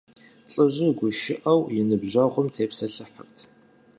ЛӀыжьыр 0.51 0.91
гушыӀэурэ 0.97 1.75
и 1.79 1.81
ныбжьэгъум 1.87 2.47
тепсэлъыхьырт. 2.53 3.37